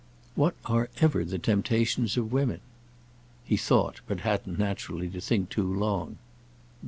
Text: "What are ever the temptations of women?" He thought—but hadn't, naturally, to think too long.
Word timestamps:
"What 0.33 0.55
are 0.65 0.89
ever 0.99 1.23
the 1.23 1.37
temptations 1.37 2.17
of 2.17 2.31
women?" 2.33 2.59
He 3.45 3.55
thought—but 3.55 4.21
hadn't, 4.21 4.57
naturally, 4.57 5.09
to 5.09 5.21
think 5.21 5.49
too 5.49 5.71
long. 5.71 6.17